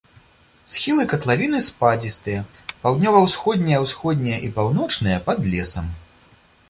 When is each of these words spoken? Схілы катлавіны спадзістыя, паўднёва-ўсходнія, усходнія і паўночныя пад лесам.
Схілы 0.75 1.03
катлавіны 1.11 1.59
спадзістыя, 1.65 2.41
паўднёва-ўсходнія, 2.85 3.83
усходнія 3.85 4.37
і 4.49 4.51
паўночныя 4.59 5.17
пад 5.29 5.37
лесам. 5.53 5.97